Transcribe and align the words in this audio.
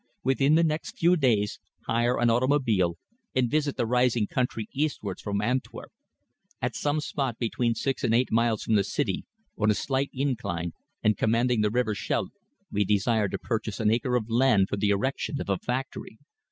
Within 0.23 0.55
the 0.55 0.63
next 0.63 0.97
few 0.97 1.15
days, 1.15 1.59
hire 1.85 2.17
an 2.19 2.31
automobile 2.31 2.97
and 3.35 3.51
visit 3.51 3.77
the 3.77 3.85
rising 3.85 4.25
country 4.25 4.67
eastwards 4.73 5.21
from 5.21 5.41
Antwerp. 5.43 5.91
At 6.59 6.75
some 6.75 7.01
spot 7.01 7.37
between 7.37 7.75
six 7.75 8.03
and 8.03 8.11
eight 8.11 8.31
miles 8.31 8.63
from 8.63 8.73
the 8.73 8.83
city, 8.83 9.25
on 9.59 9.69
a 9.69 9.75
slight 9.75 10.09
incline 10.11 10.73
and 11.03 11.17
commanding 11.19 11.61
the 11.61 11.69
River 11.69 11.93
Scheldt, 11.93 12.31
we 12.71 12.83
desire 12.83 13.27
to 13.29 13.37
purchase 13.37 13.79
an 13.79 13.91
acre 13.91 14.15
of 14.15 14.27
land 14.27 14.69
for 14.69 14.75
the 14.77 14.89
erection 14.89 15.39
of 15.39 15.49
a 15.49 15.59
factory. 15.59 16.17